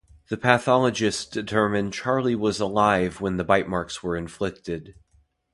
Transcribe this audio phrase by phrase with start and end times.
[0.31, 4.95] The pathologist determined Charlie was alive when the bite marks were inflicted.